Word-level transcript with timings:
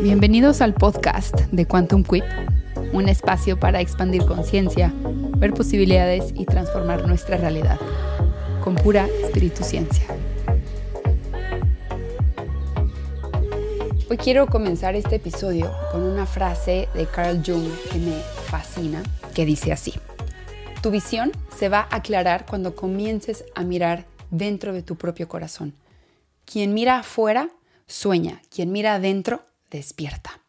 Bienvenidos 0.00 0.60
al 0.60 0.74
podcast 0.74 1.34
de 1.50 1.66
Quantum 1.66 2.04
Quip, 2.04 2.22
un 2.92 3.08
espacio 3.08 3.58
para 3.58 3.80
expandir 3.80 4.24
conciencia, 4.24 4.92
ver 5.38 5.52
posibilidades 5.52 6.32
y 6.36 6.44
transformar 6.44 7.04
nuestra 7.08 7.36
realidad 7.36 7.80
con 8.62 8.76
pura 8.76 9.08
espíritu 9.24 9.64
ciencia. 9.64 10.04
Hoy 14.08 14.16
quiero 14.18 14.46
comenzar 14.46 14.94
este 14.94 15.16
episodio 15.16 15.68
con 15.90 16.04
una 16.04 16.26
frase 16.26 16.88
de 16.94 17.06
Carl 17.06 17.42
Jung 17.44 17.68
que 17.90 17.98
me 17.98 18.20
fascina, 18.46 19.02
que 19.34 19.44
dice 19.44 19.72
así: 19.72 19.94
Tu 20.80 20.92
visión 20.92 21.32
se 21.56 21.68
va 21.68 21.88
a 21.90 21.96
aclarar 21.96 22.46
cuando 22.46 22.76
comiences 22.76 23.44
a 23.56 23.64
mirar 23.64 24.06
dentro 24.30 24.72
de 24.72 24.82
tu 24.82 24.94
propio 24.94 25.26
corazón. 25.26 25.74
Quien 26.44 26.72
mira 26.72 27.00
afuera 27.00 27.48
sueña, 27.88 28.40
quien 28.48 28.70
mira 28.70 28.94
adentro 28.94 29.42
despierta. 29.70 30.40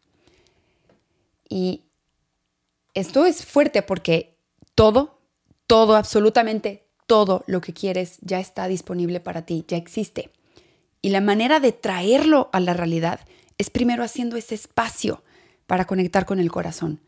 Y 1.48 1.84
esto 2.94 3.26
es 3.26 3.46
fuerte 3.46 3.82
porque 3.82 4.36
todo, 4.76 5.20
todo, 5.68 5.96
absolutamente 5.96 6.86
todo 7.08 7.44
lo 7.48 7.62
que 7.62 7.74
quieres 7.74 8.20
ya 8.22 8.40
está 8.40 8.68
disponible 8.68 9.20
para 9.20 9.46
ti, 9.46 9.66
ya 9.68 9.77
existe. 9.77 10.32
Y 11.02 11.10
la 11.10 11.22
manera 11.22 11.60
de 11.60 11.72
traerlo 11.72 12.50
a 12.54 12.60
la 12.60 12.74
realidad 12.74 13.22
es 13.58 13.70
primero 13.70 14.04
haciendo 14.04 14.38
ese 14.38 14.55
espacio 14.55 15.24
para 15.66 15.86
conectar 15.86 16.26
con 16.26 16.40
el 16.40 16.52
corazón. 16.52 17.02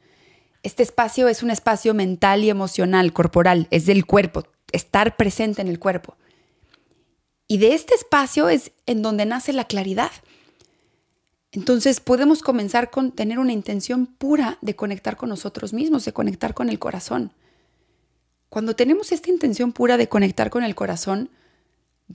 Este 0.64 0.84
espacio 0.84 1.28
es 1.28 1.44
un 1.44 1.52
espacio 1.52 1.94
mental 1.94 2.44
y 2.44 2.50
emocional, 2.50 3.14
corporal, 3.14 3.68
es 3.72 3.86
del 3.86 4.06
cuerpo, 4.06 4.46
estar 4.72 5.18
presente 5.18 5.62
en 5.62 5.68
el 5.68 5.80
cuerpo. 5.80 6.16
Y 7.48 7.58
de 7.58 7.74
este 7.74 7.96
espacio 7.96 8.48
es 8.48 8.72
en 8.86 9.02
donde 9.02 9.26
nace 9.26 9.54
la 9.54 9.66
claridad. 9.66 10.12
Entonces 11.52 12.00
podemos 12.00 12.42
comenzar 12.42 12.90
con 12.90 13.12
tener 13.12 13.38
una 13.38 13.52
intención 13.52 14.06
pura 14.06 14.58
de 14.62 14.76
conectar 14.76 15.18
con 15.18 15.30
nosotros 15.30 15.74
mismos, 15.74 16.06
de 16.06 16.14
conectar 16.14 16.54
con 16.54 16.70
el 16.70 16.80
corazón. 16.80 17.34
Cuando 18.50 18.76
tenemos 18.76 19.12
esta 19.12 19.30
intención 19.30 19.72
pura 19.72 19.98
de 19.98 20.08
conectar 20.08 20.50
con 20.50 20.64
el 20.64 20.76
corazón, 20.76 21.30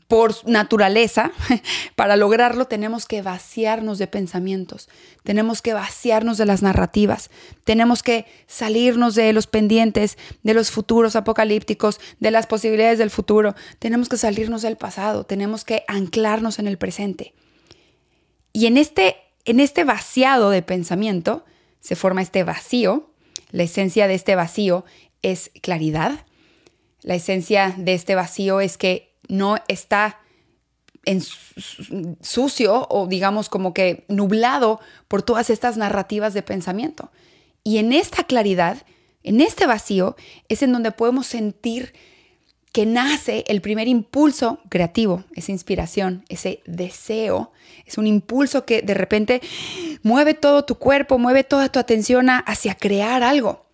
por 0.09 0.47
naturaleza, 0.48 1.33
para 1.97 2.17
lograrlo 2.17 2.67
tenemos 2.67 3.07
que 3.07 3.23
vaciarnos 3.23 3.98
de 3.98 4.07
pensamientos, 4.07 4.89
tenemos 5.23 5.62
que 5.62 5.75
vaciarnos 5.75 6.39
de 6.39 6.47
las 6.47 6.62
narrativas, 6.62 7.31
tenemos 7.64 8.03
que 8.03 8.27
salirnos 8.47 9.14
de 9.14 9.33
los 9.33 9.47
pendientes, 9.47 10.19
de 10.42 10.55
los 10.55 10.70
futuros 10.70 11.17
apocalípticos, 11.17 12.01
de 12.20 12.31
las 12.31 12.47
posibilidades 12.47 12.98
del 12.98 13.11
futuro, 13.11 13.55
tenemos 13.79 14.09
que 14.09 14.17
salirnos 14.17 14.62
del 14.62 14.77
pasado, 14.77 15.25
tenemos 15.25 15.64
que 15.64 15.84
anclarnos 15.89 16.59
en 16.59 16.69
el 16.69 16.79
presente. 16.79 17.34
Y 18.53 18.67
en 18.67 18.77
este 18.77 19.17
en 19.47 19.61
este 19.61 19.84
vaciado 19.84 20.50
de 20.50 20.62
pensamiento 20.62 21.44
se 21.80 21.97
forma 21.97 22.20
este 22.20 22.44
vacío. 22.44 23.11
La 23.52 23.62
esencia 23.62 24.08
de 24.08 24.14
este 24.14 24.34
vacío 24.34 24.84
es 25.22 25.50
claridad. 25.62 26.27
La 27.02 27.14
esencia 27.14 27.74
de 27.78 27.94
este 27.94 28.14
vacío 28.14 28.61
es 28.61 28.77
que 28.77 29.14
no 29.28 29.56
está 29.69 30.20
en 31.05 31.22
sucio 32.20 32.86
o 32.91 33.06
digamos 33.06 33.48
como 33.48 33.72
que 33.72 34.05
nublado 34.08 34.80
por 35.06 35.22
todas 35.22 35.50
estas 35.50 35.77
narrativas 35.77 36.34
de 36.34 36.42
pensamiento. 36.42 37.12
Y 37.62 37.78
en 37.78 37.92
esta 37.92 38.24
claridad, 38.24 38.84
en 39.22 39.41
este 39.41 39.67
vacío, 39.67 40.17
es 40.48 40.62
en 40.62 40.72
donde 40.72 40.91
podemos 40.91 41.28
sentir 41.28 41.94
que 42.77 42.85
nace 42.85 43.43
el 43.49 43.63
primer 43.63 43.89
impulso 43.89 44.59
creativo, 44.69 45.25
esa 45.35 45.51
inspiración, 45.51 46.27
ese 46.29 46.61
deseo. 46.67 47.51
Es 47.87 47.97
un 47.97 48.07
impulso 48.07 48.67
que 48.67 48.83
de 48.83 48.93
repente 48.93 49.41
mueve 50.03 50.35
todo 50.35 50.67
tu 50.67 50.75
cuerpo, 50.75 51.17
mueve 51.17 51.42
toda 51.42 51.70
tu 51.70 51.79
atención 51.79 52.29
hacia 52.29 52.75
crear 52.75 53.23
algo. 53.23 53.65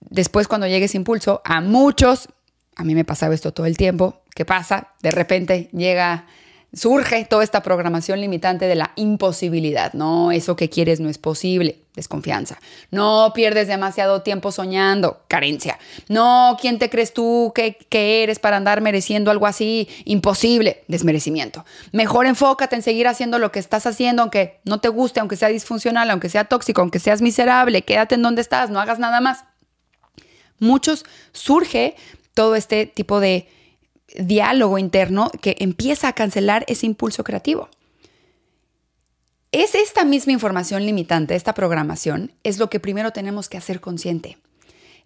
Después 0.00 0.48
cuando 0.48 0.66
llegue 0.66 0.84
ese 0.84 0.98
impulso, 0.98 1.40
a 1.46 1.62
muchos, 1.62 2.28
a 2.76 2.84
mí 2.84 2.94
me 2.94 3.06
pasaba 3.06 3.34
esto 3.34 3.54
todo 3.54 3.64
el 3.64 3.78
tiempo, 3.78 4.20
¿qué 4.34 4.44
pasa? 4.44 4.88
De 5.00 5.10
repente 5.10 5.70
llega 5.72 6.26
surge 6.74 7.24
toda 7.24 7.44
esta 7.44 7.62
programación 7.62 8.20
limitante 8.20 8.66
de 8.66 8.74
la 8.74 8.92
imposibilidad. 8.96 9.92
No, 9.92 10.32
eso 10.32 10.56
que 10.56 10.68
quieres 10.68 11.00
no 11.00 11.08
es 11.08 11.18
posible. 11.18 11.80
Desconfianza. 11.94 12.58
No 12.90 13.30
pierdes 13.34 13.68
demasiado 13.68 14.22
tiempo 14.22 14.50
soñando. 14.50 15.22
Carencia. 15.28 15.78
No, 16.08 16.56
¿quién 16.60 16.80
te 16.80 16.90
crees 16.90 17.14
tú 17.14 17.52
que, 17.54 17.76
que, 17.88 18.24
eres 18.24 18.40
para 18.40 18.56
andar 18.56 18.80
mereciendo 18.80 19.30
algo 19.30 19.46
así? 19.46 19.88
Imposible. 20.04 20.82
Desmerecimiento. 20.88 21.64
Mejor 21.92 22.26
enfócate 22.26 22.74
en 22.74 22.82
seguir 22.82 23.06
haciendo 23.06 23.38
lo 23.38 23.52
que 23.52 23.60
estás 23.60 23.86
haciendo, 23.86 24.22
aunque 24.22 24.58
no 24.64 24.80
te 24.80 24.88
guste, 24.88 25.20
aunque 25.20 25.36
sea 25.36 25.48
disfuncional, 25.48 26.10
aunque 26.10 26.28
sea 26.28 26.46
tóxico, 26.46 26.80
aunque 26.80 26.98
seas 26.98 27.22
miserable. 27.22 27.82
Quédate 27.82 28.16
en 28.16 28.22
donde 28.22 28.42
estás, 28.42 28.70
no 28.70 28.80
hagas 28.80 28.98
nada 28.98 29.20
más. 29.20 29.44
Muchos 30.58 31.04
surge 31.32 31.94
todo 32.34 32.56
este 32.56 32.86
tipo 32.86 33.20
de 33.20 33.48
diálogo 34.14 34.78
interno 34.78 35.30
que 35.40 35.56
empieza 35.58 36.08
a 36.08 36.12
cancelar 36.12 36.64
ese 36.68 36.86
impulso 36.86 37.24
creativo. 37.24 37.68
Es 39.52 39.74
esta 39.74 40.04
misma 40.04 40.32
información 40.32 40.84
limitante, 40.84 41.36
esta 41.36 41.54
programación, 41.54 42.32
es 42.42 42.58
lo 42.58 42.70
que 42.70 42.80
primero 42.80 43.12
tenemos 43.12 43.48
que 43.48 43.56
hacer 43.56 43.80
consciente. 43.80 44.38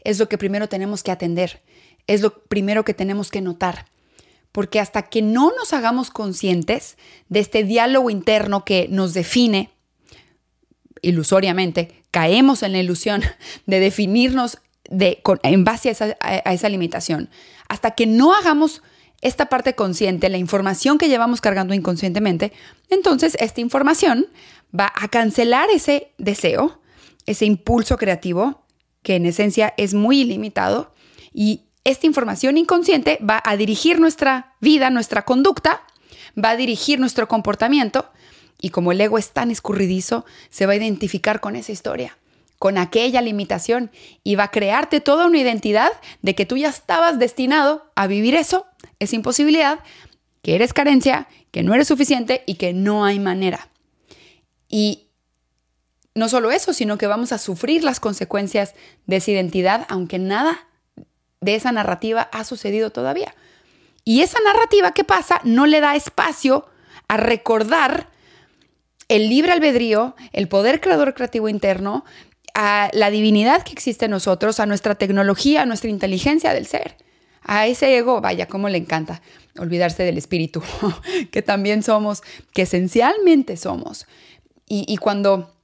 Es 0.05 0.19
lo 0.19 0.29
que 0.29 0.39
primero 0.39 0.69
tenemos 0.69 1.03
que 1.03 1.11
atender. 1.11 1.63
Es 2.07 2.23
lo 2.23 2.45
primero 2.45 2.85
que 2.85 2.95
tenemos 2.95 3.31
que 3.31 3.43
notar. 3.43 3.87
Porque 4.53 4.81
hasta 4.81 5.03
que 5.03 5.21
no 5.21 5.53
nos 5.55 5.75
hagamos 5.75 6.11
conscientes 6.11 6.97
de 7.29 7.41
este 7.41 7.65
diálogo 7.65 8.09
interno 8.09 8.65
que 8.65 8.89
nos 8.89 9.13
define, 9.13 9.71
ilusoriamente, 11.03 12.03
caemos 12.11 12.63
en 12.63 12.73
la 12.73 12.79
ilusión 12.79 13.23
de 13.67 13.81
definirnos 13.81 14.59
de, 14.89 15.23
en 15.43 15.65
base 15.65 15.91
a 15.91 15.93
esa, 15.93 16.17
a 16.21 16.53
esa 16.55 16.69
limitación. 16.71 17.29
Hasta 17.69 17.91
que 17.91 18.07
no 18.07 18.33
hagamos 18.35 18.83
esta 19.21 19.47
parte 19.47 19.75
consciente, 19.75 20.29
la 20.29 20.39
información 20.39 20.99
que 20.99 21.09
llevamos 21.09 21.41
cargando 21.41 21.75
inconscientemente, 21.75 22.53
entonces 22.89 23.37
esta 23.41 23.61
información 23.61 24.27
va 24.79 24.93
a 24.95 25.09
cancelar 25.09 25.71
ese 25.71 26.13
deseo, 26.19 26.81
ese 27.27 27.45
impulso 27.45 27.97
creativo, 27.97 28.65
que 29.03 29.17
en 29.17 29.27
esencia 29.27 29.75
es 29.77 29.95
muy 29.95 30.21
ilimitado, 30.21 30.93
y 31.33 31.63
esta 31.85 32.07
información 32.07 32.57
inconsciente 32.59 33.19
va 33.29 33.43
a 33.45 33.57
dirigir 33.57 33.99
nuestra 34.01 34.55
vida, 34.61 34.91
nuestra 34.91 35.25
conducta, 35.25 35.83
va 36.43 36.51
a 36.51 36.57
dirigir 36.57 37.01
nuestro 37.01 37.27
comportamiento, 37.29 38.11
y 38.61 38.71
como 38.71 38.93
el 38.93 39.01
ego 39.01 39.19
es 39.19 39.31
tan 39.31 39.51
escurridizo, 39.51 40.25
se 40.51 40.67
va 40.67 40.73
a 40.73 40.77
identificar 40.77 41.41
con 41.41 41.57
esa 41.57 41.73
historia 41.73 42.17
con 42.59 42.77
aquella 42.77 43.23
limitación 43.23 43.91
y 44.25 44.35
va 44.35 44.45
a 44.45 44.51
crearte 44.51 45.01
toda 45.01 45.27
una 45.27 45.39
identidad 45.39 45.93
de 46.23 46.35
que 46.35 46.47
tú 46.47 46.57
ya 46.57 46.69
estabas 46.69 47.19
destinado 47.19 47.91
a 47.95 48.07
vivir 48.07 48.35
eso, 48.35 48.67
esa 48.99 49.17
imposibilidad, 49.17 49.81
que 50.43 50.55
eres 50.55 50.73
carencia, 50.73 51.29
que 51.51 51.63
no 51.63 51.75
eres 51.75 51.89
suficiente 51.89 52.43
y 52.47 52.55
que 52.55 52.73
no 52.73 53.05
hay 53.05 53.19
manera. 53.19 53.69
Y 54.69 55.09
no 56.15 56.29
solo 56.29 56.51
eso, 56.51 56.73
sino 56.73 56.99
que 56.99 57.07
vamos 57.07 57.33
a 57.33 57.39
sufrir 57.39 57.85
las 57.85 58.01
consecuencias 58.01 58.75
de 59.07 59.17
esa 59.17 59.31
identidad, 59.31 59.87
aunque 59.89 60.19
nada 60.19 60.69
de 61.41 61.55
esa 61.55 61.73
narrativa 61.73 62.29
ha 62.33 62.45
sucedido 62.45 62.91
todavía. 62.91 63.35
Y 64.05 64.23
esa 64.23 64.39
narrativa 64.45 64.93
que 64.93 65.05
pasa 65.05 65.41
no 65.45 65.67
le 65.67 65.81
da 65.81 65.95
espacio 65.95 66.67
a 67.09 67.17
recordar 67.17 68.09
el 69.09 69.29
libre 69.29 69.53
albedrío, 69.53 70.17
el 70.33 70.49
poder 70.49 70.81
creador 70.81 71.15
creativo 71.15 71.49
interno, 71.49 72.05
a 72.55 72.91
la 72.93 73.11
divinidad 73.11 73.63
que 73.63 73.73
existe 73.73 74.07
en 74.07 74.11
nosotros, 74.11 74.59
a 74.59 74.67
nuestra 74.67 74.97
tecnología, 74.97 75.63
a 75.63 75.67
nuestra 75.67 75.91
inteligencia 75.91 76.53
del 76.53 76.67
ser. 76.67 76.97
A 77.43 77.67
ese 77.67 77.97
ego, 77.97 78.21
vaya, 78.21 78.47
cómo 78.47 78.69
le 78.69 78.79
encanta 78.79 79.23
olvidarse 79.59 80.03
del 80.03 80.19
espíritu, 80.19 80.63
que 81.31 81.43
también 81.43 81.83
somos, 81.83 82.23
que 82.53 82.63
esencialmente 82.63 83.57
somos. 83.57 84.07
Y, 84.71 84.99
cuando 84.99 85.55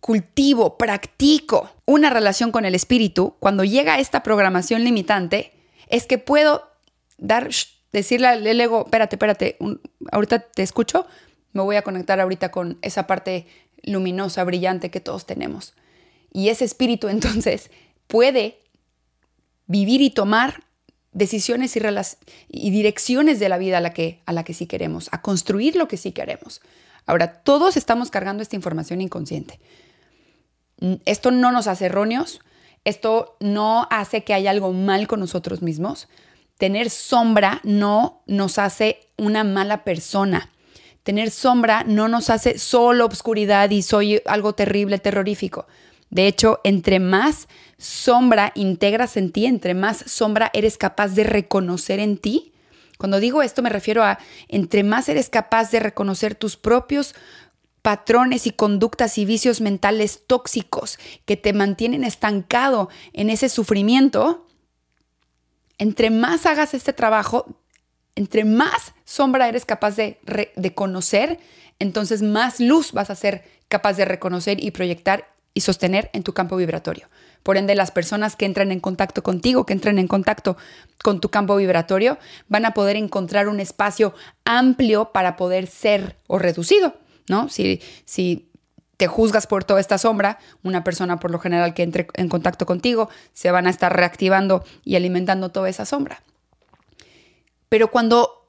cultivo, 0.00 0.76
practico 0.76 1.70
una 1.86 2.10
relación 2.10 2.52
con 2.52 2.66
el 2.66 2.74
espíritu, 2.74 3.36
cuando 3.40 3.64
llega 3.64 3.98
esta 3.98 4.22
programación 4.22 4.84
limitante, 4.84 5.52
es 5.88 6.06
que 6.06 6.18
puedo 6.18 6.62
dar, 7.16 7.48
decirle 7.92 8.26
al 8.26 8.60
ego, 8.60 8.84
espérate, 8.84 9.16
espérate, 9.16 9.56
ahorita 10.12 10.40
te 10.40 10.62
escucho, 10.62 11.06
me 11.52 11.62
voy 11.62 11.76
a 11.76 11.82
conectar 11.82 12.20
ahorita 12.20 12.50
con 12.50 12.78
esa 12.82 13.06
parte 13.06 13.46
luminosa, 13.82 14.44
brillante 14.44 14.90
que 14.90 15.00
todos 15.00 15.24
tenemos. 15.24 15.74
Y 16.32 16.48
ese 16.48 16.64
espíritu 16.64 17.08
entonces 17.08 17.70
puede 18.06 18.59
vivir 19.70 20.00
y 20.00 20.10
tomar 20.10 20.64
decisiones 21.12 21.76
y, 21.76 21.80
y, 22.48 22.70
direcciones 22.70 23.38
de 23.38 23.48
la 23.48 23.56
vida 23.56 23.78
a 23.78 23.80
la, 23.80 23.92
que, 23.92 24.20
a 24.26 24.32
la 24.32 24.42
que 24.42 24.52
sí 24.52 24.66
queremos, 24.66 25.08
a 25.12 25.22
construir 25.22 25.76
lo 25.76 25.86
que 25.86 25.96
sí 25.96 26.10
queremos. 26.10 26.60
Ahora, 27.06 27.42
todos 27.42 27.76
estamos 27.76 28.10
cargando 28.10 28.42
esta 28.42 28.56
información 28.56 29.00
inconsciente. 29.00 29.60
Mm, 30.80 30.94
esto 31.04 31.30
no 31.30 31.52
nos 31.52 31.68
hace 31.68 31.86
erróneos, 31.86 32.40
esto 32.84 33.36
no 33.38 33.86
hace 33.90 34.24
que 34.24 34.34
haya 34.34 34.50
algo 34.50 34.72
mal 34.72 35.06
con 35.06 35.20
nosotros 35.20 35.62
mismos. 35.62 36.08
Tener 36.58 36.90
sombra 36.90 37.60
no 37.62 38.22
nos 38.26 38.58
hace 38.58 38.98
una 39.16 39.44
mala 39.44 39.84
persona 39.84 40.50
tener 41.02 41.30
sombra 41.30 41.82
no 41.84 42.08
nos 42.08 42.30
hace 42.30 42.58
solo 42.58 43.06
obscuridad 43.06 43.70
y 43.70 43.82
soy 43.82 44.20
algo 44.26 44.52
terrible, 44.54 44.98
terrorífico. 44.98 45.66
De 46.10 46.26
hecho, 46.26 46.60
entre 46.64 46.98
más 46.98 47.48
sombra 47.78 48.52
integras 48.54 49.16
en 49.16 49.32
ti, 49.32 49.46
entre 49.46 49.74
más 49.74 49.98
sombra 50.06 50.50
eres 50.52 50.76
capaz 50.76 51.08
de 51.14 51.24
reconocer 51.24 52.00
en 52.00 52.18
ti, 52.18 52.52
cuando 52.98 53.18
digo 53.18 53.42
esto 53.42 53.62
me 53.62 53.70
refiero 53.70 54.04
a 54.04 54.18
entre 54.48 54.82
más 54.82 55.08
eres 55.08 55.30
capaz 55.30 55.70
de 55.70 55.80
reconocer 55.80 56.34
tus 56.34 56.58
propios 56.58 57.14
patrones 57.80 58.46
y 58.46 58.50
conductas 58.50 59.16
y 59.16 59.24
vicios 59.24 59.62
mentales 59.62 60.26
tóxicos 60.26 60.98
que 61.24 61.38
te 61.38 61.54
mantienen 61.54 62.04
estancado 62.04 62.90
en 63.14 63.30
ese 63.30 63.48
sufrimiento, 63.48 64.46
entre 65.78 66.10
más 66.10 66.44
hagas 66.44 66.74
este 66.74 66.92
trabajo, 66.92 67.56
entre 68.16 68.44
más 68.44 68.92
sombra 69.06 69.48
eres 69.48 69.64
capaz 69.64 69.96
de, 69.96 70.20
de, 70.54 70.74
conocer, 70.74 71.40
entonces 71.78 72.20
más 72.20 72.60
luz 72.60 72.92
vas 72.92 73.08
a 73.08 73.14
ser 73.14 73.44
capaz 73.68 73.94
de 73.94 74.04
reconocer 74.04 74.62
y 74.62 74.72
proyectar 74.72 75.32
y 75.54 75.60
sostener 75.62 76.10
en 76.12 76.22
tu 76.22 76.32
campo 76.32 76.56
vibratorio. 76.56 77.08
Por 77.42 77.56
ende, 77.56 77.74
las 77.74 77.90
personas 77.90 78.36
que 78.36 78.44
entran 78.44 78.70
en 78.70 78.80
contacto 78.80 79.22
contigo, 79.22 79.64
que 79.64 79.72
entran 79.72 79.98
en 79.98 80.08
contacto 80.08 80.56
con 81.02 81.20
tu 81.20 81.30
campo 81.30 81.56
vibratorio, 81.56 82.18
van 82.48 82.66
a 82.66 82.74
poder 82.74 82.96
encontrar 82.96 83.48
un 83.48 83.60
espacio 83.60 84.14
amplio 84.44 85.12
para 85.12 85.36
poder 85.36 85.66
ser 85.66 86.16
o 86.26 86.38
reducido, 86.38 86.94
¿no? 87.28 87.48
Si, 87.48 87.80
si 88.04 88.50
te 88.98 89.06
juzgas 89.06 89.46
por 89.46 89.64
toda 89.64 89.80
esta 89.80 89.96
sombra, 89.96 90.38
una 90.62 90.84
persona 90.84 91.18
por 91.18 91.30
lo 91.30 91.38
general 91.38 91.72
que 91.72 91.82
entre 91.82 92.08
en 92.14 92.28
contacto 92.28 92.66
contigo 92.66 93.08
se 93.32 93.50
van 93.50 93.66
a 93.66 93.70
estar 93.70 93.96
reactivando 93.96 94.62
y 94.84 94.96
alimentando 94.96 95.48
toda 95.48 95.70
esa 95.70 95.86
sombra. 95.86 96.22
Pero 97.70 97.90
cuando 97.90 98.39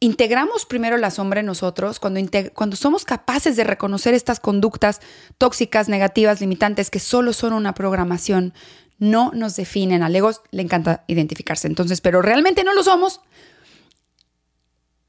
integramos 0.00 0.66
primero 0.66 0.96
la 0.98 1.10
sombra 1.10 1.40
en 1.40 1.46
nosotros, 1.46 2.00
cuando, 2.00 2.20
cuando 2.54 2.76
somos 2.76 3.04
capaces 3.04 3.56
de 3.56 3.64
reconocer 3.64 4.14
estas 4.14 4.40
conductas 4.40 5.00
tóxicas, 5.38 5.88
negativas, 5.88 6.40
limitantes, 6.40 6.90
que 6.90 7.00
solo 7.00 7.32
son 7.32 7.52
una 7.52 7.74
programación, 7.74 8.52
no 8.98 9.30
nos 9.34 9.56
definen. 9.56 10.02
Al 10.02 10.14
ego 10.14 10.30
le 10.50 10.62
encanta 10.62 11.04
identificarse, 11.06 11.66
entonces, 11.66 12.00
pero 12.00 12.22
realmente 12.22 12.64
no 12.64 12.74
lo 12.74 12.82
somos. 12.82 13.20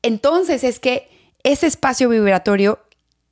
Entonces 0.02 0.64
es 0.64 0.80
que 0.80 1.10
ese 1.44 1.68
espacio 1.68 2.10
vibratorio 2.10 2.80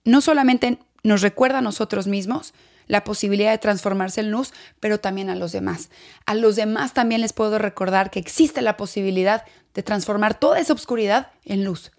no 0.04 0.22
solamente 0.22 0.80
nos 1.04 1.22
recuerda 1.22 1.60
a 1.60 1.62
nosotros 1.62 2.08
mismos, 2.08 2.54
la 2.88 3.04
posibilidad 3.04 3.52
de 3.52 3.58
transformarse 3.58 4.22
en 4.22 4.32
luz, 4.32 4.54
pero 4.80 5.00
también 5.00 5.30
a 5.30 5.36
los 5.36 5.52
demás. 5.52 5.90
A 6.26 6.34
los 6.36 6.56
demás 6.56 6.94
también 6.94 7.22
les 7.22 7.34
puedo 7.34 7.58
recordar 7.60 8.12
que 8.12 8.20
existe 8.20 8.62
la 8.62 8.78
posibilidad 8.78 9.44
de 9.74 9.84
transformar 9.84 10.40
toda 10.40 10.60
esa 10.60 10.74
oscuridad 10.74 11.32
en 11.44 11.64
luz. 11.64 11.92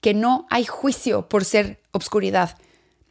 Que 0.00 0.14
no 0.14 0.46
hay 0.50 0.64
juicio 0.64 1.28
por 1.28 1.44
ser 1.44 1.80
obscuridad, 1.92 2.56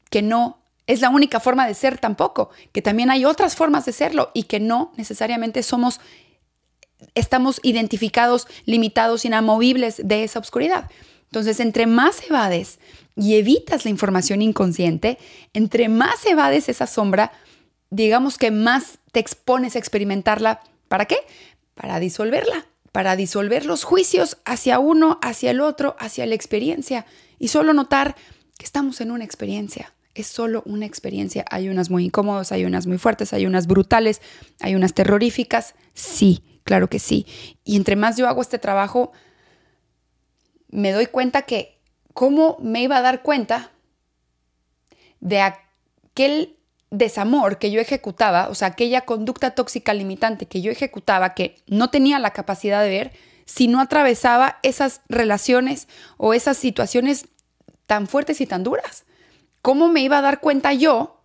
que 0.09 0.21
no 0.21 0.59
es 0.85 1.01
la 1.01 1.09
única 1.09 1.39
forma 1.39 1.67
de 1.67 1.73
ser 1.73 1.97
tampoco, 1.97 2.49
que 2.71 2.81
también 2.81 3.11
hay 3.11 3.25
otras 3.25 3.55
formas 3.55 3.85
de 3.85 3.91
serlo 3.91 4.31
y 4.33 4.43
que 4.43 4.59
no 4.59 4.93
necesariamente 4.95 5.63
somos 5.63 5.99
estamos 7.13 7.59
identificados, 7.61 8.47
limitados, 8.65 9.25
inamovibles 9.25 10.01
de 10.03 10.23
esa 10.23 10.39
oscuridad. 10.39 10.89
Entonces, 11.25 11.59
entre 11.59 11.85
más 11.85 12.23
evades 12.27 12.79
y 13.17 13.35
evitas 13.35 13.83
la 13.83 13.91
información 13.91 14.41
inconsciente, 14.41 15.17
entre 15.53 15.89
más 15.89 16.23
evades 16.25 16.69
esa 16.69 16.85
sombra, 16.85 17.31
digamos 17.89 18.37
que 18.37 18.51
más 18.51 18.99
te 19.11 19.19
expones 19.19 19.75
a 19.75 19.79
experimentarla. 19.79 20.61
¿Para 20.87 21.05
qué? 21.05 21.17
Para 21.73 21.99
disolverla, 21.99 22.67
para 22.91 23.15
disolver 23.15 23.65
los 23.65 23.83
juicios 23.83 24.37
hacia 24.45 24.77
uno, 24.77 25.17
hacia 25.23 25.49
el 25.51 25.61
otro, 25.61 25.95
hacia 25.99 26.27
la 26.27 26.35
experiencia 26.35 27.05
y 27.39 27.47
solo 27.47 27.73
notar 27.73 28.15
que 28.57 28.65
estamos 28.65 29.01
en 29.01 29.11
una 29.11 29.23
experiencia. 29.23 29.93
Es 30.13 30.27
solo 30.27 30.61
una 30.65 30.85
experiencia. 30.85 31.43
Hay 31.49 31.69
unas 31.69 31.89
muy 31.89 32.05
incómodas, 32.05 32.51
hay 32.51 32.65
unas 32.65 32.85
muy 32.85 32.97
fuertes, 32.99 33.33
hay 33.33 33.45
unas 33.45 33.65
brutales, 33.67 34.21
hay 34.59 34.75
unas 34.75 34.93
terroríficas. 34.93 35.73
Sí, 35.93 36.61
claro 36.63 36.87
que 36.87 36.99
sí. 36.99 37.25
Y 37.63 37.75
entre 37.77 37.95
más 37.95 38.17
yo 38.17 38.27
hago 38.27 38.41
este 38.41 38.59
trabajo, 38.59 39.11
me 40.69 40.91
doy 40.91 41.07
cuenta 41.07 41.43
que 41.43 41.76
cómo 42.17 42.57
me 42.59 42.81
iba 42.81 42.97
a 42.97 43.01
dar 43.03 43.21
cuenta 43.21 43.69
de 45.19 45.39
aquel 45.39 46.57
desamor 46.89 47.59
que 47.59 47.69
yo 47.69 47.79
ejecutaba, 47.79 48.49
o 48.49 48.55
sea, 48.55 48.69
aquella 48.69 49.01
conducta 49.01 49.51
tóxica 49.51 49.93
limitante 49.93 50.47
que 50.47 50.63
yo 50.63 50.71
ejecutaba, 50.71 51.35
que 51.35 51.57
no 51.67 51.91
tenía 51.91 52.17
la 52.17 52.31
capacidad 52.31 52.81
de 52.81 52.89
ver, 52.89 53.11
si 53.45 53.67
no 53.67 53.79
atravesaba 53.79 54.57
esas 54.63 55.01
relaciones 55.07 55.87
o 56.17 56.33
esas 56.33 56.57
situaciones 56.57 57.27
tan 57.85 58.07
fuertes 58.07 58.41
y 58.41 58.47
tan 58.47 58.63
duras. 58.63 59.05
¿Cómo 59.61 59.87
me 59.87 60.01
iba 60.01 60.17
a 60.17 60.23
dar 60.23 60.39
cuenta 60.39 60.73
yo 60.73 61.21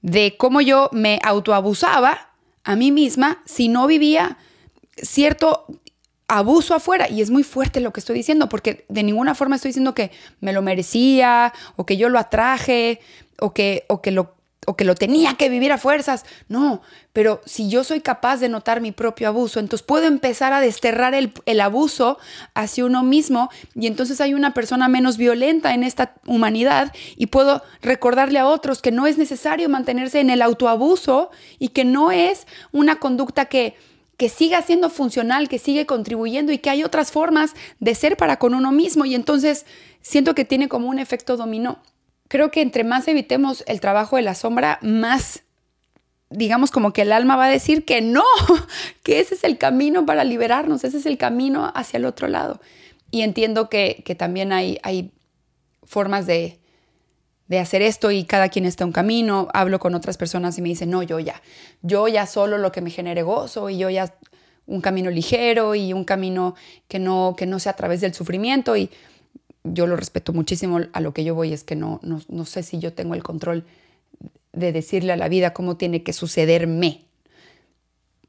de 0.00 0.36
cómo 0.36 0.60
yo 0.60 0.90
me 0.92 1.18
autoabusaba 1.24 2.36
a 2.62 2.76
mí 2.76 2.92
misma 2.92 3.42
si 3.46 3.66
no 3.66 3.88
vivía 3.88 4.38
cierto 4.96 5.66
abuso 6.30 6.74
afuera. 6.74 7.08
Y 7.10 7.20
es 7.20 7.30
muy 7.30 7.42
fuerte 7.42 7.80
lo 7.80 7.92
que 7.92 8.00
estoy 8.00 8.16
diciendo, 8.16 8.48
porque 8.48 8.84
de 8.88 9.02
ninguna 9.02 9.34
forma 9.34 9.56
estoy 9.56 9.70
diciendo 9.70 9.94
que 9.94 10.12
me 10.40 10.52
lo 10.52 10.62
merecía, 10.62 11.52
o 11.76 11.84
que 11.84 11.96
yo 11.96 12.08
lo 12.08 12.18
atraje, 12.18 13.00
o 13.40 13.52
que, 13.52 13.84
o 13.88 14.00
que 14.00 14.12
lo 14.12 14.40
o 14.66 14.76
que 14.76 14.84
lo 14.84 14.94
tenía 14.94 15.34
que 15.34 15.48
vivir 15.48 15.72
a 15.72 15.78
fuerzas. 15.78 16.26
No, 16.48 16.82
pero 17.12 17.40
si 17.46 17.70
yo 17.70 17.82
soy 17.82 18.00
capaz 18.00 18.36
de 18.36 18.48
notar 18.48 18.80
mi 18.80 18.92
propio 18.92 19.26
abuso, 19.26 19.58
entonces 19.58 19.84
puedo 19.84 20.06
empezar 20.06 20.52
a 20.52 20.60
desterrar 20.60 21.14
el, 21.14 21.32
el, 21.46 21.60
abuso 21.62 22.18
hacia 22.54 22.84
uno 22.84 23.02
mismo 23.02 23.48
y 23.74 23.86
entonces 23.86 24.20
hay 24.20 24.34
una 24.34 24.52
persona 24.52 24.86
menos 24.86 25.16
violenta 25.16 25.72
en 25.72 25.82
esta 25.82 26.14
humanidad 26.26 26.92
y 27.16 27.28
puedo 27.28 27.62
recordarle 27.80 28.38
a 28.38 28.46
otros 28.46 28.82
que 28.82 28.92
no 28.92 29.06
es 29.06 29.16
necesario 29.16 29.68
mantenerse 29.70 30.20
en 30.20 30.28
el 30.28 30.42
autoabuso 30.42 31.30
y 31.58 31.68
que 31.68 31.86
no 31.86 32.12
es 32.12 32.46
una 32.70 32.96
conducta 32.96 33.46
que 33.46 33.76
que 34.20 34.28
siga 34.28 34.60
siendo 34.60 34.90
funcional, 34.90 35.48
que 35.48 35.58
sigue 35.58 35.86
contribuyendo 35.86 36.52
y 36.52 36.58
que 36.58 36.68
hay 36.68 36.84
otras 36.84 37.10
formas 37.10 37.54
de 37.78 37.94
ser 37.94 38.18
para 38.18 38.38
con 38.38 38.52
uno 38.52 38.70
mismo 38.70 39.06
y 39.06 39.14
entonces 39.14 39.64
siento 40.02 40.34
que 40.34 40.44
tiene 40.44 40.68
como 40.68 40.90
un 40.90 40.98
efecto 40.98 41.38
dominó. 41.38 41.78
Creo 42.28 42.50
que 42.50 42.60
entre 42.60 42.84
más 42.84 43.08
evitemos 43.08 43.64
el 43.66 43.80
trabajo 43.80 44.16
de 44.16 44.22
la 44.22 44.34
sombra, 44.34 44.78
más 44.82 45.44
digamos 46.28 46.70
como 46.70 46.92
que 46.92 47.00
el 47.00 47.12
alma 47.12 47.36
va 47.36 47.46
a 47.46 47.48
decir 47.48 47.86
que 47.86 48.02
no, 48.02 48.24
que 49.02 49.20
ese 49.20 49.36
es 49.36 49.42
el 49.42 49.56
camino 49.56 50.04
para 50.04 50.22
liberarnos, 50.24 50.84
ese 50.84 50.98
es 50.98 51.06
el 51.06 51.16
camino 51.16 51.72
hacia 51.74 51.96
el 51.96 52.04
otro 52.04 52.28
lado. 52.28 52.60
Y 53.10 53.22
entiendo 53.22 53.70
que, 53.70 54.02
que 54.04 54.14
también 54.14 54.52
hay, 54.52 54.78
hay 54.82 55.12
formas 55.82 56.26
de, 56.26 56.59
de 57.50 57.58
hacer 57.58 57.82
esto 57.82 58.12
y 58.12 58.22
cada 58.22 58.48
quien 58.48 58.64
está 58.64 58.86
un 58.86 58.92
camino. 58.92 59.48
Hablo 59.52 59.80
con 59.80 59.96
otras 59.96 60.16
personas 60.16 60.56
y 60.56 60.62
me 60.62 60.68
dicen, 60.68 60.88
no, 60.88 61.02
yo 61.02 61.18
ya, 61.18 61.42
yo 61.82 62.06
ya 62.06 62.24
solo 62.26 62.58
lo 62.58 62.70
que 62.70 62.80
me 62.80 62.90
genere 62.90 63.24
gozo 63.24 63.68
y 63.68 63.76
yo 63.76 63.90
ya 63.90 64.14
un 64.66 64.80
camino 64.80 65.10
ligero 65.10 65.74
y 65.74 65.92
un 65.92 66.04
camino 66.04 66.54
que 66.86 67.00
no, 67.00 67.34
que 67.36 67.46
no 67.46 67.58
sea 67.58 67.72
a 67.72 67.76
través 67.76 68.00
del 68.00 68.14
sufrimiento 68.14 68.76
y 68.76 68.88
yo 69.64 69.88
lo 69.88 69.96
respeto 69.96 70.32
muchísimo 70.32 70.78
a 70.92 71.00
lo 71.00 71.12
que 71.12 71.24
yo 71.24 71.34
voy, 71.34 71.52
es 71.52 71.64
que 71.64 71.74
no, 71.74 71.98
no, 72.04 72.22
no 72.28 72.44
sé 72.44 72.62
si 72.62 72.78
yo 72.78 72.92
tengo 72.92 73.14
el 73.14 73.24
control 73.24 73.64
de 74.52 74.70
decirle 74.70 75.12
a 75.12 75.16
la 75.16 75.28
vida 75.28 75.52
cómo 75.52 75.76
tiene 75.76 76.04
que 76.04 76.12
sucederme, 76.12 77.02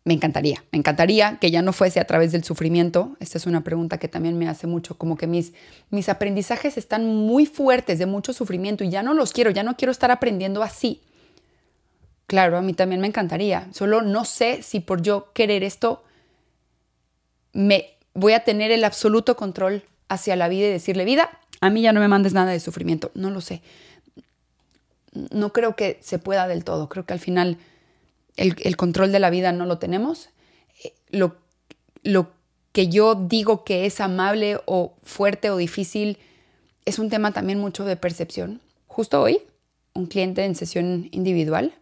me 0.03 0.15
encantaría, 0.15 0.63
me 0.71 0.79
encantaría 0.79 1.37
que 1.39 1.51
ya 1.51 1.61
no 1.61 1.73
fuese 1.73 1.99
a 1.99 2.05
través 2.05 2.31
del 2.31 2.43
sufrimiento. 2.43 3.15
Esta 3.19 3.37
es 3.37 3.45
una 3.45 3.63
pregunta 3.63 3.99
que 3.99 4.07
también 4.07 4.37
me 4.37 4.47
hace 4.47 4.65
mucho, 4.65 4.97
como 4.97 5.15
que 5.15 5.27
mis, 5.27 5.53
mis 5.91 6.09
aprendizajes 6.09 6.77
están 6.77 7.05
muy 7.05 7.45
fuertes 7.45 7.99
de 7.99 8.07
mucho 8.07 8.33
sufrimiento 8.33 8.83
y 8.83 8.89
ya 8.89 9.03
no 9.03 9.13
los 9.13 9.31
quiero, 9.31 9.51
ya 9.51 9.63
no 9.63 9.77
quiero 9.77 9.91
estar 9.91 10.09
aprendiendo 10.09 10.63
así. 10.63 11.01
Claro, 12.25 12.57
a 12.57 12.61
mí 12.61 12.73
también 12.73 13.01
me 13.01 13.07
encantaría, 13.07 13.67
solo 13.73 14.01
no 14.01 14.25
sé 14.25 14.63
si 14.63 14.79
por 14.79 15.01
yo 15.01 15.31
querer 15.33 15.63
esto 15.63 16.03
me 17.53 17.97
voy 18.13 18.33
a 18.33 18.43
tener 18.43 18.71
el 18.71 18.83
absoluto 18.83 19.35
control 19.35 19.83
hacia 20.07 20.35
la 20.35 20.47
vida 20.47 20.67
y 20.67 20.71
decirle, 20.71 21.05
vida, 21.05 21.29
a 21.59 21.69
mí 21.69 21.81
ya 21.81 21.93
no 21.93 21.99
me 21.99 22.07
mandes 22.07 22.33
nada 22.33 22.51
de 22.51 22.59
sufrimiento, 22.59 23.11
no 23.13 23.29
lo 23.29 23.41
sé. 23.41 23.61
No 25.13 25.51
creo 25.53 25.75
que 25.75 25.99
se 26.01 26.19
pueda 26.19 26.47
del 26.47 26.63
todo, 26.63 26.89
creo 26.89 27.05
que 27.05 27.13
al 27.13 27.19
final 27.19 27.57
el, 28.37 28.77
control 28.77 29.11
de 29.11 29.19
la 29.19 29.29
vida 29.29 29.51
no 29.51 29.65
lo 29.65 29.77
tenemos. 29.77 30.29
Eh, 30.83 30.93
lo, 31.09 31.35
lo 32.03 32.31
que 32.71 32.87
yo 32.87 33.15
digo 33.15 33.63
que 33.63 33.85
es 33.85 33.99
amable 33.99 34.59
o 34.65 34.95
fuerte 35.03 35.49
o 35.49 35.57
difícil 35.57 36.17
es 36.85 36.99
un 36.99 37.09
tema 37.09 37.31
también 37.31 37.59
mucho 37.59 37.85
de 37.85 37.95
percepción. 37.95 38.61
Justo 38.87 39.21
hoy, 39.21 39.39
un 39.93 40.07
cliente 40.07 40.45
en 40.45 40.55
sesión 40.55 41.09
individual 41.11 41.73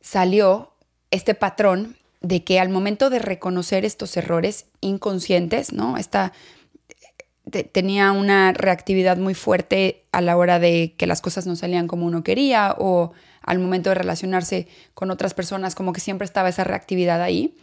salió 0.00 0.72
este 1.10 1.34
patrón 1.34 1.96
de 2.20 2.44
que 2.44 2.60
al 2.60 2.68
momento 2.68 3.10
de 3.10 3.18
reconocer 3.18 3.84
estos 3.84 4.16
errores 4.16 4.66
inconscientes, 4.80 5.72
¿no? 5.72 5.96
Esta, 5.96 6.32
tenía 7.72 8.12
una 8.12 8.52
reactividad 8.52 9.16
muy 9.16 9.34
fuerte 9.34 10.04
a 10.12 10.20
la 10.20 10.36
hora 10.36 10.58
de 10.58 10.94
que 10.96 11.06
las 11.06 11.20
cosas 11.20 11.46
no 11.46 11.56
salían 11.56 11.88
como 11.88 12.06
uno 12.06 12.22
quería 12.22 12.74
o 12.78 13.12
al 13.42 13.58
momento 13.58 13.90
de 13.90 13.94
relacionarse 13.94 14.68
con 14.94 15.10
otras 15.10 15.34
personas, 15.34 15.74
como 15.74 15.92
que 15.92 16.00
siempre 16.00 16.24
estaba 16.24 16.48
esa 16.48 16.64
reactividad 16.64 17.22
ahí. 17.22 17.56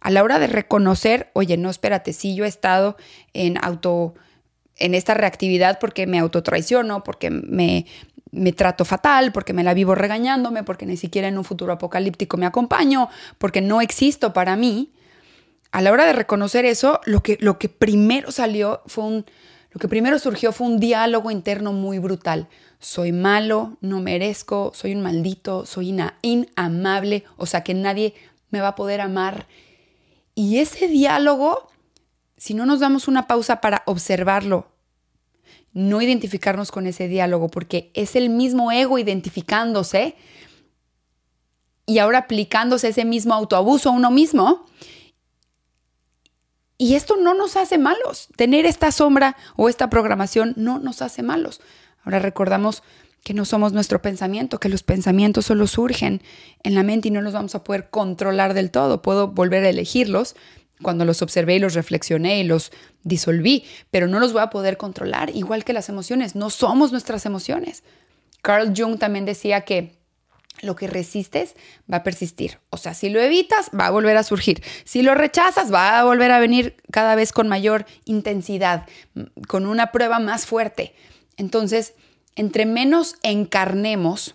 A 0.00 0.10
la 0.10 0.22
hora 0.22 0.38
de 0.38 0.46
reconocer, 0.46 1.30
oye, 1.32 1.56
no, 1.56 1.70
espérate, 1.70 2.12
sí, 2.12 2.34
yo 2.34 2.44
he 2.44 2.48
estado 2.48 2.96
en 3.32 3.56
auto 3.62 4.14
en 4.76 4.94
esta 4.94 5.14
reactividad 5.14 5.78
porque 5.78 6.06
me 6.06 6.18
autotraiciono, 6.18 7.04
porque 7.04 7.30
me, 7.30 7.86
me 8.32 8.52
trato 8.52 8.84
fatal, 8.84 9.32
porque 9.32 9.52
me 9.52 9.64
la 9.64 9.74
vivo 9.74 9.94
regañándome, 9.94 10.64
porque 10.64 10.86
ni 10.86 10.96
siquiera 10.96 11.28
en 11.28 11.38
un 11.38 11.44
futuro 11.44 11.72
apocalíptico 11.72 12.36
me 12.36 12.46
acompaño, 12.46 13.08
porque 13.38 13.60
no 13.60 13.80
existo 13.80 14.32
para 14.32 14.56
mí. 14.56 14.92
A 15.70 15.80
la 15.80 15.90
hora 15.92 16.06
de 16.06 16.12
reconocer 16.12 16.64
eso, 16.64 17.00
lo 17.04 17.22
que, 17.22 17.36
lo 17.40 17.58
que 17.58 17.68
primero 17.68 18.30
salió 18.30 18.82
fue 18.86 19.04
un, 19.04 19.26
lo 19.70 19.80
que 19.80 19.88
primero 19.88 20.18
surgió 20.18 20.52
fue 20.52 20.68
un 20.68 20.78
diálogo 20.78 21.30
interno 21.30 21.72
muy 21.72 21.98
brutal. 21.98 22.48
Soy 22.84 23.12
malo, 23.12 23.78
no 23.80 24.02
merezco, 24.02 24.70
soy 24.74 24.94
un 24.94 25.00
maldito, 25.00 25.64
soy 25.64 25.98
inamable, 26.20 27.24
o 27.38 27.46
sea 27.46 27.64
que 27.64 27.72
nadie 27.72 28.12
me 28.50 28.60
va 28.60 28.68
a 28.68 28.74
poder 28.74 29.00
amar. 29.00 29.46
Y 30.34 30.58
ese 30.58 30.86
diálogo, 30.86 31.70
si 32.36 32.52
no 32.52 32.66
nos 32.66 32.80
damos 32.80 33.08
una 33.08 33.26
pausa 33.26 33.62
para 33.62 33.84
observarlo, 33.86 34.68
no 35.72 36.02
identificarnos 36.02 36.70
con 36.70 36.86
ese 36.86 37.08
diálogo, 37.08 37.48
porque 37.48 37.90
es 37.94 38.16
el 38.16 38.28
mismo 38.28 38.70
ego 38.70 38.98
identificándose 38.98 40.14
y 41.86 42.00
ahora 42.00 42.18
aplicándose 42.18 42.88
ese 42.88 43.06
mismo 43.06 43.32
autoabuso 43.32 43.88
a 43.88 43.92
uno 43.92 44.10
mismo. 44.10 44.66
Y 46.76 46.96
esto 46.96 47.16
no 47.16 47.32
nos 47.32 47.56
hace 47.56 47.78
malos. 47.78 48.28
Tener 48.36 48.66
esta 48.66 48.92
sombra 48.92 49.38
o 49.56 49.70
esta 49.70 49.88
programación 49.88 50.52
no 50.58 50.80
nos 50.80 51.00
hace 51.00 51.22
malos. 51.22 51.62
Ahora 52.04 52.18
recordamos 52.18 52.82
que 53.22 53.34
no 53.34 53.44
somos 53.44 53.72
nuestro 53.72 54.02
pensamiento, 54.02 54.60
que 54.60 54.68
los 54.68 54.82
pensamientos 54.82 55.46
solo 55.46 55.66
surgen 55.66 56.22
en 56.62 56.74
la 56.74 56.82
mente 56.82 57.08
y 57.08 57.10
no 57.10 57.22
los 57.22 57.32
vamos 57.32 57.54
a 57.54 57.64
poder 57.64 57.88
controlar 57.88 58.54
del 58.54 58.70
todo. 58.70 59.00
Puedo 59.02 59.28
volver 59.28 59.64
a 59.64 59.70
elegirlos, 59.70 60.36
cuando 60.82 61.04
los 61.04 61.22
observé 61.22 61.56
y 61.56 61.58
los 61.58 61.74
reflexioné 61.74 62.40
y 62.40 62.44
los 62.44 62.72
disolví, 63.02 63.64
pero 63.90 64.06
no 64.06 64.20
los 64.20 64.32
voy 64.32 64.42
a 64.42 64.50
poder 64.50 64.76
controlar, 64.76 65.30
igual 65.34 65.64
que 65.64 65.72
las 65.72 65.88
emociones, 65.88 66.34
no 66.34 66.50
somos 66.50 66.92
nuestras 66.92 67.26
emociones. 67.26 67.82
Carl 68.42 68.72
Jung 68.76 68.98
también 68.98 69.24
decía 69.24 69.62
que 69.62 69.96
lo 70.60 70.76
que 70.76 70.86
resistes 70.86 71.54
va 71.92 71.98
a 71.98 72.02
persistir. 72.02 72.58
O 72.70 72.76
sea, 72.76 72.94
si 72.94 73.08
lo 73.08 73.20
evitas, 73.20 73.70
va 73.78 73.86
a 73.86 73.90
volver 73.90 74.16
a 74.16 74.22
surgir. 74.22 74.62
Si 74.84 75.02
lo 75.02 75.14
rechazas, 75.14 75.72
va 75.72 75.98
a 75.98 76.04
volver 76.04 76.30
a 76.30 76.38
venir 76.38 76.76
cada 76.90 77.14
vez 77.14 77.32
con 77.32 77.48
mayor 77.48 77.86
intensidad, 78.04 78.86
con 79.48 79.66
una 79.66 79.90
prueba 79.92 80.18
más 80.18 80.46
fuerte. 80.46 80.94
Entonces, 81.36 81.94
entre 82.36 82.66
menos 82.66 83.16
encarnemos 83.22 84.34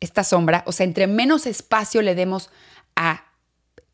esta 0.00 0.24
sombra, 0.24 0.62
o 0.66 0.72
sea, 0.72 0.84
entre 0.84 1.06
menos 1.06 1.46
espacio 1.46 2.02
le 2.02 2.14
demos 2.14 2.50
a 2.94 3.24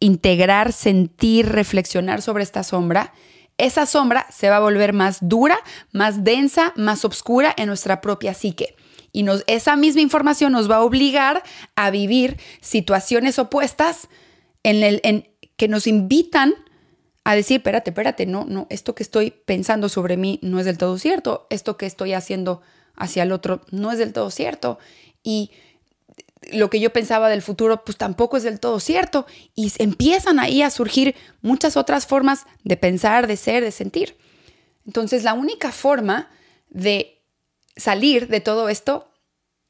integrar, 0.01 0.73
sentir, 0.73 1.49
reflexionar 1.49 2.23
sobre 2.23 2.43
esta 2.43 2.65
sombra, 2.65 3.13
esa 3.59 3.87
sombra 3.87 4.27
se 4.31 4.51
va 4.51 4.57
a 4.57 4.61
volver 4.61 4.93
más 4.93 5.19
dura, 5.21 5.59
más 5.93 6.25
densa, 6.25 6.73
más 6.77 7.05
oscura 7.05 7.55
en 7.57 7.69
nuestra 7.69 8.01
propia 8.01 8.35
psique. 8.35 8.75
Y 9.13 9.23
nos, 9.23 9.45
esa 9.47 9.77
misma 9.77 10.01
información 10.01 10.53
nos 10.53 10.71
va 10.71 10.77
a 10.77 10.83
obligar 10.83 11.43
a 11.77 11.91
vivir 11.91 12.41
situaciones 12.61 13.39
opuestas 13.39 14.09
en 14.63 14.83
el, 14.83 15.01
en, 15.05 15.29
que 15.57 15.69
nos 15.69 15.87
invitan 15.87 16.55
a 17.25 17.35
decir, 17.35 17.59
espérate, 17.59 17.91
espérate, 17.91 18.27
no, 18.27 18.45
no, 18.45 18.67
esto 18.71 18.95
que 18.95 19.03
estoy 19.03 19.31
pensando 19.31 19.89
sobre 19.89 20.17
mí 20.17 20.39
no 20.43 20.59
es 20.59 20.67
del 20.67 20.79
todo 20.79 20.99
cierto, 20.99 21.47
esto 21.51 21.77
que 21.77 21.87
estoy 21.87 22.15
haciendo 22.15 22.63
hacia 22.97 23.23
el 23.23 23.33
otro 23.33 23.63
no 23.71 23.93
es 23.93 23.99
del 23.99 24.13
todo 24.13 24.31
cierto. 24.31 24.79
Y 25.23 25.51
lo 26.51 26.71
que 26.71 26.81
yo 26.81 26.93
pensaba 26.93 27.29
del 27.29 27.43
futuro, 27.43 27.85
pues 27.85 27.97
tampoco 27.97 28.37
es 28.37 28.43
del 28.43 28.61
todo 28.61 28.81
cierto. 28.81 29.27
Y 29.55 29.73
empiezan 29.79 30.41
ahí 30.41 30.63
a 30.63 30.71
surgir 30.71 31.15
muchas 31.41 31.77
otras 31.77 32.07
formas 32.07 32.47
de 32.65 32.77
pensar, 32.77 33.27
de 33.27 33.37
ser, 33.37 33.63
de 33.63 33.71
sentir. 33.71 34.17
Entonces, 34.87 35.23
la 35.23 35.35
única 35.35 35.71
forma 35.71 36.31
de 36.69 37.23
salir 37.77 38.29
de 38.29 38.41
todo 38.41 38.69
esto 38.69 39.09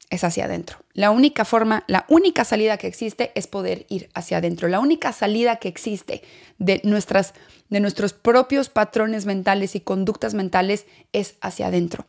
es 0.09 0.23
hacia 0.23 0.45
adentro. 0.45 0.82
La 0.93 1.09
única 1.09 1.43
forma, 1.43 1.83
la 1.87 2.05
única 2.07 2.43
salida 2.43 2.77
que 2.77 2.87
existe 2.87 3.31
es 3.33 3.47
poder 3.47 3.85
ir 3.89 4.09
hacia 4.13 4.37
adentro. 4.37 4.67
La 4.67 4.79
única 4.79 5.11
salida 5.11 5.55
que 5.55 5.67
existe 5.67 6.21
de, 6.59 6.81
nuestras, 6.83 7.33
de 7.69 7.79
nuestros 7.79 8.13
propios 8.13 8.69
patrones 8.69 9.25
mentales 9.25 9.75
y 9.75 9.79
conductas 9.79 10.35
mentales 10.35 10.85
es 11.11 11.35
hacia 11.41 11.67
adentro. 11.67 12.05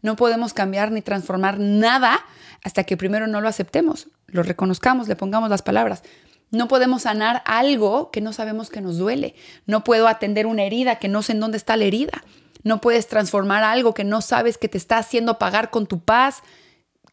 No 0.00 0.16
podemos 0.16 0.54
cambiar 0.54 0.92
ni 0.92 1.02
transformar 1.02 1.60
nada 1.60 2.24
hasta 2.64 2.84
que 2.84 2.96
primero 2.96 3.26
no 3.26 3.40
lo 3.40 3.48
aceptemos, 3.48 4.08
lo 4.26 4.42
reconozcamos, 4.42 5.08
le 5.08 5.16
pongamos 5.16 5.50
las 5.50 5.62
palabras. 5.62 6.02
No 6.50 6.68
podemos 6.68 7.02
sanar 7.02 7.42
algo 7.44 8.10
que 8.10 8.20
no 8.20 8.32
sabemos 8.32 8.70
que 8.70 8.80
nos 8.80 8.98
duele. 8.98 9.34
No 9.66 9.84
puedo 9.84 10.08
atender 10.08 10.46
una 10.46 10.64
herida 10.64 10.96
que 10.96 11.08
no 11.08 11.22
sé 11.22 11.32
en 11.32 11.40
dónde 11.40 11.56
está 11.56 11.76
la 11.76 11.84
herida. 11.84 12.24
No 12.62 12.80
puedes 12.80 13.08
transformar 13.08 13.62
algo 13.62 13.94
que 13.94 14.04
no 14.04 14.20
sabes 14.20 14.58
que 14.58 14.68
te 14.68 14.78
está 14.78 14.98
haciendo 14.98 15.38
pagar 15.38 15.70
con 15.70 15.86
tu 15.86 16.00
paz, 16.00 16.42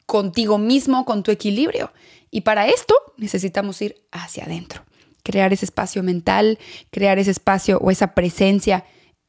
contigo 0.09 0.57
mismo, 0.57 1.05
con 1.05 1.21
tu 1.21 1.29
equilibrio. 1.29 1.93
Y 2.31 2.41
para 2.41 2.67
esto 2.67 2.95
necesitamos 3.15 3.79
ir 3.83 3.95
hacia 4.11 4.45
adentro, 4.45 4.83
crear 5.21 5.53
ese 5.53 5.65
espacio 5.65 6.01
mental, 6.01 6.57
crear 6.89 7.19
ese 7.19 7.29
espacio 7.29 7.77
o 7.77 7.91
esa 7.91 8.15
presencia 8.15 8.85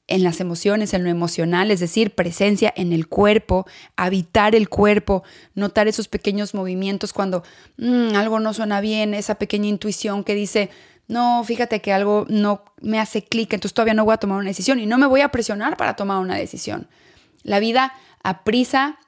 en 0.07 0.25
las 0.25 0.41
emociones, 0.41 0.95
en 0.95 1.05
lo 1.05 1.11
emocional, 1.11 1.71
es 1.71 1.81
decir, 1.81 2.15
presencia 2.15 2.73
en 2.75 2.95
el 2.95 3.09
cuerpo, 3.09 3.67
habitar 3.95 4.55
el 4.55 4.71
cuerpo, 4.71 5.23
notar 5.55 5.87
esos 5.87 6.09
pequeños 6.09 6.55
movimientos 6.55 7.13
cuando 7.13 7.45
mm, 7.77 8.17
algo 8.17 8.41
no 8.41 8.55
suena 8.55 8.81
bien, 8.81 9.13
esa 9.13 9.35
pequeña 9.35 9.69
intuición 9.69 10.25
que 10.25 10.35
dice, 10.35 10.71
no, 11.09 11.45
fíjate 11.45 11.83
que 11.83 11.93
algo 11.93 12.25
no 12.31 12.65
me 12.81 12.99
hace 12.99 13.23
clic, 13.23 13.53
entonces 13.53 13.75
todavía 13.75 13.95
no 13.95 14.07
voy 14.07 14.15
a 14.15 14.17
tomar 14.17 14.39
una 14.39 14.49
decisión 14.49 14.81
y 14.81 14.87
no 14.87 14.97
me 14.97 15.07
voy 15.07 15.21
a 15.21 15.29
presionar 15.29 15.77
para 15.77 15.95
tomar 15.95 16.21
una 16.21 16.37
decisión. 16.37 16.89
La 17.43 17.61
vida 17.61 17.93
a 18.23 18.45
prisa, 18.45 18.99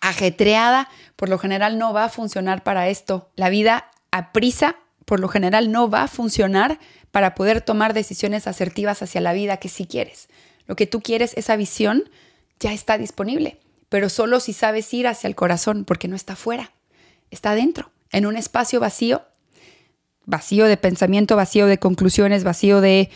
ajetreada, 0.00 0.88
por 1.16 1.28
lo 1.28 1.38
general 1.38 1.78
no 1.78 1.92
va 1.92 2.04
a 2.04 2.08
funcionar 2.08 2.62
para 2.62 2.88
esto. 2.88 3.30
La 3.36 3.48
vida 3.48 3.90
a 4.10 4.32
prisa, 4.32 4.76
por 5.04 5.20
lo 5.20 5.28
general 5.28 5.70
no 5.72 5.88
va 5.88 6.02
a 6.02 6.08
funcionar 6.08 6.78
para 7.10 7.34
poder 7.34 7.60
tomar 7.60 7.94
decisiones 7.94 8.46
asertivas 8.46 9.02
hacia 9.02 9.20
la 9.20 9.32
vida 9.32 9.56
que 9.56 9.68
sí 9.68 9.86
quieres. 9.86 10.28
Lo 10.66 10.76
que 10.76 10.86
tú 10.86 11.00
quieres, 11.00 11.32
esa 11.36 11.56
visión, 11.56 12.10
ya 12.60 12.72
está 12.72 12.98
disponible, 12.98 13.60
pero 13.88 14.08
solo 14.08 14.40
si 14.40 14.52
sabes 14.52 14.92
ir 14.92 15.06
hacia 15.06 15.28
el 15.28 15.34
corazón, 15.34 15.84
porque 15.84 16.08
no 16.08 16.16
está 16.16 16.36
fuera, 16.36 16.72
está 17.30 17.54
dentro, 17.54 17.90
en 18.10 18.26
un 18.26 18.36
espacio 18.36 18.80
vacío, 18.80 19.22
vacío 20.24 20.66
de 20.66 20.76
pensamiento, 20.76 21.36
vacío 21.36 21.66
de 21.66 21.78
conclusiones, 21.78 22.44
vacío 22.44 22.80
de 22.80 23.10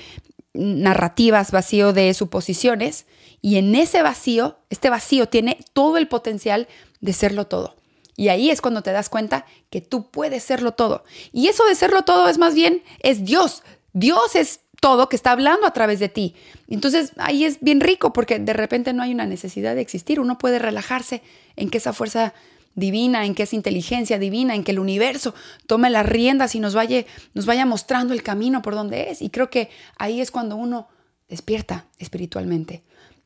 narrativas, 0.52 1.50
vacío 1.52 1.92
de 1.92 2.12
suposiciones, 2.14 3.06
y 3.40 3.56
en 3.56 3.74
ese 3.74 4.02
vacío, 4.02 4.58
este 4.68 4.90
vacío 4.90 5.28
tiene 5.28 5.58
todo 5.72 5.96
el 5.96 6.08
potencial 6.08 6.68
de 7.00 7.12
serlo 7.12 7.46
todo. 7.46 7.76
Y 8.16 8.28
ahí 8.28 8.50
es 8.50 8.60
cuando 8.60 8.82
te 8.82 8.92
das 8.92 9.08
cuenta 9.08 9.46
que 9.70 9.80
tú 9.80 10.10
puedes 10.10 10.42
serlo 10.42 10.72
todo. 10.72 11.04
Y 11.32 11.48
eso 11.48 11.64
de 11.64 11.74
serlo 11.74 12.02
todo 12.02 12.28
es 12.28 12.36
más 12.36 12.54
bien, 12.54 12.82
es 13.00 13.24
Dios 13.24 13.62
Dios 13.92 14.36
es 14.36 14.60
todo 14.80 15.08
que 15.08 15.16
está 15.16 15.32
hablando 15.32 15.66
a 15.66 15.72
través 15.72 16.00
de 16.00 16.08
ti. 16.08 16.34
Entonces 16.68 17.12
ahí 17.18 17.44
es 17.44 17.60
bien 17.60 17.80
rico 17.80 18.12
porque 18.12 18.38
de 18.38 18.52
repente 18.52 18.92
no 18.92 19.02
hay 19.02 19.12
una 19.12 19.26
necesidad 19.26 19.74
de 19.74 19.82
existir. 19.82 20.20
Uno 20.20 20.38
puede 20.38 20.58
relajarse 20.58 21.22
en 21.56 21.70
que 21.70 21.78
esa 21.78 21.92
fuerza 21.92 22.32
divina, 22.74 23.26
en 23.26 23.34
que 23.34 23.42
esa 23.44 23.56
inteligencia 23.56 24.18
divina, 24.18 24.54
en 24.54 24.64
que 24.64 24.72
el 24.72 24.78
universo 24.78 25.34
tome 25.66 25.90
las 25.90 26.06
riendas 26.06 26.54
y 26.54 26.60
nos 26.60 26.74
vaya, 26.74 27.04
nos 27.34 27.46
vaya 27.46 27.66
mostrando 27.66 28.14
el 28.14 28.22
camino 28.22 28.62
por 28.62 28.74
donde 28.74 29.10
es. 29.10 29.22
Y 29.22 29.30
creo 29.30 29.50
que 29.50 29.70
ahí 29.98 30.20
es 30.20 30.30
cuando 30.30 30.56
uno 30.56 30.88
despierta 31.28 31.86
espiritualmente. 31.98 32.82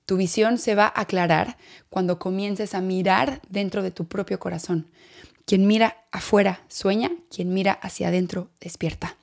Tu 0.07 0.17
visión 0.17 0.59
se 0.59 0.75
va 0.75 0.87
a 0.87 1.03
aclarar 1.03 1.57
cuando 1.89 2.19
comiences 2.19 2.75
a 2.75 2.81
mirar 2.81 3.41
dentro 3.49 3.83
de 3.83 3.91
tu 3.91 4.07
propio 4.07 4.39
corazón. 4.39 4.89
Quien 5.47 5.67
mira 5.67 5.97
afuera 6.11 6.63
sueña, 6.69 7.11
quien 7.31 7.53
mira 7.53 7.73
hacia 7.73 8.09
adentro 8.09 8.51
despierta 8.61 9.17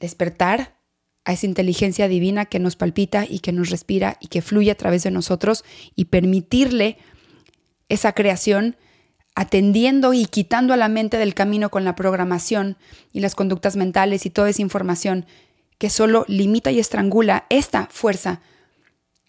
despertar 0.00 0.76
a 1.24 1.32
esa 1.32 1.46
inteligencia 1.46 2.08
divina 2.08 2.44
que 2.44 2.58
nos 2.58 2.76
palpita 2.76 3.26
y 3.28 3.40
que 3.40 3.52
nos 3.52 3.70
respira 3.70 4.16
y 4.20 4.28
que 4.28 4.42
fluye 4.42 4.70
a 4.70 4.76
través 4.76 5.02
de 5.02 5.10
nosotros 5.10 5.64
y 5.94 6.06
permitirle 6.06 6.98
esa 7.88 8.12
creación 8.12 8.76
atendiendo 9.34 10.14
y 10.14 10.26
quitando 10.26 10.72
a 10.72 10.76
la 10.76 10.88
mente 10.88 11.18
del 11.18 11.34
camino 11.34 11.70
con 11.70 11.84
la 11.84 11.94
programación 11.94 12.76
y 13.12 13.20
las 13.20 13.34
conductas 13.34 13.76
mentales 13.76 14.24
y 14.24 14.30
toda 14.30 14.48
esa 14.48 14.62
información 14.62 15.26
que 15.78 15.90
solo 15.90 16.24
limita 16.26 16.70
y 16.70 16.78
estrangula 16.78 17.44
esta 17.50 17.86
fuerza 17.90 18.40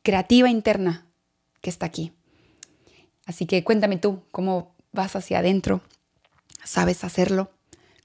creativa 0.04 0.50
interna 0.50 1.06
que 1.62 1.70
está 1.70 1.86
aquí. 1.86 2.14
Así 3.26 3.46
que 3.46 3.64
cuéntame 3.64 3.98
tú 3.98 4.22
cómo 4.32 4.74
vas 4.94 5.16
hacia 5.18 5.40
adentro, 5.40 5.82
sabes 6.64 7.04
hacerlo, 7.04 7.52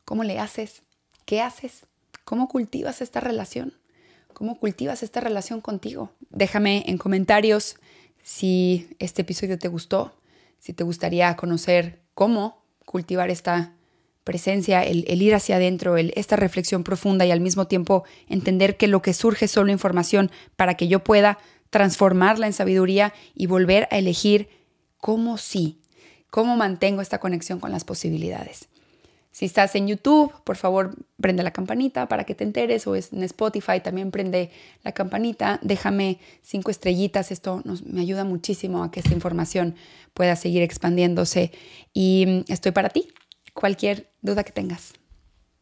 cómo 0.04 0.24
le 0.24 0.40
haces, 0.40 0.82
qué 1.24 1.40
haces. 1.40 1.86
¿Cómo 2.24 2.48
cultivas 2.48 3.02
esta 3.02 3.20
relación? 3.20 3.74
¿Cómo 4.32 4.58
cultivas 4.58 5.02
esta 5.02 5.20
relación 5.20 5.60
contigo? 5.60 6.10
Déjame 6.30 6.84
en 6.86 6.98
comentarios 6.98 7.76
si 8.22 8.88
este 8.98 9.22
episodio 9.22 9.58
te 9.58 9.68
gustó, 9.68 10.14
si 10.62 10.72
te 10.72 10.84
gustaría 10.84 11.34
conocer 11.34 12.02
cómo 12.14 12.62
cultivar 12.86 13.30
esta 13.30 13.72
presencia, 14.22 14.84
el, 14.84 15.20
ir 15.20 15.34
hacia 15.34 15.56
adentro, 15.56 15.96
el, 15.96 16.12
esta 16.14 16.36
reflexión 16.36 16.84
profunda 16.84 17.26
y 17.26 17.32
al 17.32 17.40
mismo 17.40 17.66
tiempo 17.66 18.04
entender 18.28 18.76
que 18.76 18.86
lo 18.86 19.02
que 19.02 19.12
surge 19.12 19.46
es 19.46 19.50
solo 19.50 19.72
información 19.72 20.30
para 20.54 20.74
que 20.74 20.86
yo 20.86 21.02
pueda 21.02 21.38
transformarla 21.70 22.46
en 22.46 22.52
sabiduría 22.52 23.12
y 23.34 23.46
volver 23.46 23.88
a 23.90 23.98
elegir 23.98 24.50
cómo 24.98 25.36
sí, 25.36 25.80
cómo 26.30 26.56
mantengo 26.56 27.02
esta 27.02 27.18
conexión 27.18 27.58
con 27.58 27.72
las 27.72 27.82
posibilidades. 27.82 28.68
Si 29.32 29.46
estás 29.46 29.74
en 29.74 29.88
YouTube, 29.88 30.32
por 30.44 30.56
favor, 30.56 30.94
prende 31.22 31.42
la 31.42 31.52
campanita 31.52 32.06
para 32.08 32.24
que 32.24 32.34
te 32.34 32.44
enteres 32.44 32.86
o 32.86 32.94
es 32.94 33.14
en 33.14 33.22
Spotify 33.22 33.80
también 33.82 34.10
prende 34.10 34.50
la 34.84 34.92
campanita, 34.92 35.58
déjame 35.62 36.18
cinco 36.42 36.70
estrellitas, 36.70 37.30
esto 37.30 37.62
nos, 37.64 37.84
me 37.86 38.02
ayuda 38.02 38.24
muchísimo 38.24 38.84
a 38.84 38.90
que 38.90 39.00
esta 39.00 39.14
información 39.14 39.74
pueda 40.12 40.36
seguir 40.36 40.62
expandiéndose 40.62 41.52
y 41.94 42.26
mm, 42.26 42.52
estoy 42.52 42.72
para 42.72 42.90
ti, 42.90 43.08
cualquier 43.54 44.10
duda 44.20 44.44
que 44.44 44.52
tengas. 44.52 44.92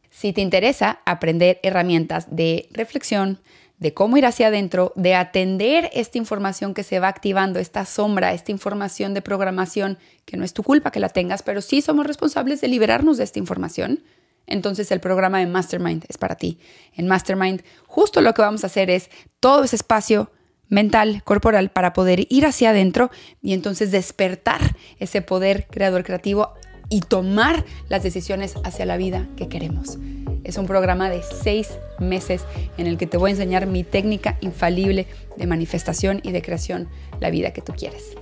Si 0.09 0.33
te 0.33 0.41
interesa 0.41 0.99
aprender 1.05 1.61
herramientas 1.63 2.27
de 2.35 2.67
reflexión, 2.73 3.39
de 3.81 3.95
cómo 3.95 4.15
ir 4.17 4.27
hacia 4.27 4.47
adentro, 4.47 4.93
de 4.95 5.15
atender 5.15 5.89
esta 5.93 6.19
información 6.19 6.75
que 6.75 6.83
se 6.83 6.99
va 6.99 7.07
activando, 7.07 7.57
esta 7.57 7.83
sombra, 7.85 8.31
esta 8.31 8.51
información 8.51 9.15
de 9.15 9.23
programación, 9.23 9.97
que 10.25 10.37
no 10.37 10.43
es 10.43 10.53
tu 10.53 10.61
culpa 10.61 10.91
que 10.91 10.99
la 10.99 11.09
tengas, 11.09 11.41
pero 11.41 11.61
sí 11.61 11.81
somos 11.81 12.05
responsables 12.05 12.61
de 12.61 12.67
liberarnos 12.67 13.17
de 13.17 13.23
esta 13.23 13.39
información, 13.39 14.03
entonces 14.47 14.91
el 14.91 14.99
programa 14.99 15.39
de 15.39 15.47
Mastermind 15.47 16.05
es 16.07 16.17
para 16.17 16.35
ti. 16.35 16.59
En 16.95 17.07
Mastermind 17.07 17.63
justo 17.87 18.21
lo 18.21 18.33
que 18.33 18.41
vamos 18.41 18.63
a 18.63 18.67
hacer 18.67 18.89
es 18.89 19.09
todo 19.39 19.63
ese 19.63 19.75
espacio 19.75 20.31
mental, 20.67 21.21
corporal, 21.23 21.69
para 21.69 21.93
poder 21.93 22.25
ir 22.29 22.45
hacia 22.45 22.69
adentro 22.69 23.11
y 23.41 23.53
entonces 23.53 23.91
despertar 23.91 24.75
ese 24.99 25.21
poder 25.21 25.67
creador 25.69 26.03
creativo 26.03 26.53
y 26.89 27.01
tomar 27.01 27.65
las 27.89 28.03
decisiones 28.03 28.55
hacia 28.63 28.85
la 28.85 28.97
vida 28.97 29.27
que 29.37 29.47
queremos. 29.47 29.97
Es 30.43 30.57
un 30.57 30.67
programa 30.67 31.09
de 31.09 31.21
seis 31.23 31.69
meses 31.99 32.43
en 32.77 32.87
el 32.87 32.97
que 32.97 33.07
te 33.07 33.17
voy 33.17 33.29
a 33.29 33.33
enseñar 33.33 33.67
mi 33.67 33.83
técnica 33.83 34.37
infalible 34.41 35.07
de 35.37 35.47
manifestación 35.47 36.19
y 36.23 36.31
de 36.31 36.41
creación, 36.41 36.89
la 37.19 37.29
vida 37.29 37.53
que 37.53 37.61
tú 37.61 37.73
quieres. 37.73 38.20